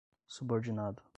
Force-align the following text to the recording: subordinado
subordinado 0.27 1.03